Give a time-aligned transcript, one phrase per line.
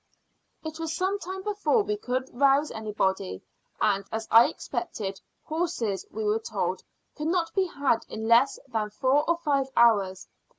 [0.63, 3.43] It was some time before we could rouse anybody;
[3.79, 6.83] and, as I expected, horses, we were told,
[7.15, 10.27] could not be had in less than four or five hours.